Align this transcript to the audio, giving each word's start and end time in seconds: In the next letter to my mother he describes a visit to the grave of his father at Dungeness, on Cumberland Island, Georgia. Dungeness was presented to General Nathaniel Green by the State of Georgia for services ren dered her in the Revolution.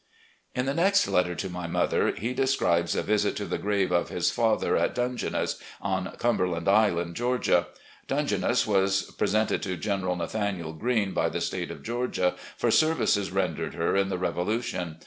In 0.55 0.65
the 0.65 0.73
next 0.73 1.07
letter 1.07 1.35
to 1.35 1.47
my 1.47 1.67
mother 1.67 2.09
he 2.13 2.33
describes 2.33 2.95
a 2.95 3.03
visit 3.03 3.35
to 3.35 3.45
the 3.45 3.59
grave 3.59 3.91
of 3.91 4.09
his 4.09 4.31
father 4.31 4.75
at 4.75 4.95
Dungeness, 4.95 5.61
on 5.79 6.15
Cumberland 6.17 6.67
Island, 6.67 7.15
Georgia. 7.15 7.67
Dungeness 8.07 8.65
was 8.65 9.03
presented 9.19 9.61
to 9.61 9.77
General 9.77 10.15
Nathaniel 10.15 10.73
Green 10.73 11.13
by 11.13 11.29
the 11.29 11.39
State 11.39 11.69
of 11.69 11.83
Georgia 11.83 12.35
for 12.57 12.71
services 12.71 13.29
ren 13.29 13.55
dered 13.55 13.75
her 13.75 13.95
in 13.95 14.09
the 14.09 14.17
Revolution. 14.17 14.97